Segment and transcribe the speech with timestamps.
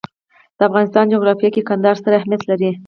[0.57, 2.71] د افغانستان جغرافیه کې کندهار ستر اهمیت لري.